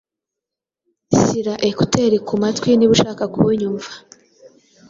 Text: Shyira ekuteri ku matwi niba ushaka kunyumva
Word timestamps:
Shyira 1.19 1.53
ekuteri 1.69 2.17
ku 2.27 2.33
matwi 2.41 2.69
niba 2.75 2.93
ushaka 2.97 3.23
kunyumva 3.33 3.91